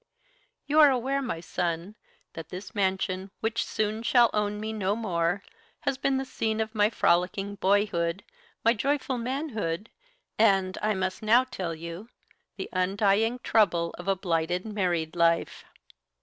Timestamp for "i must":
10.81-11.21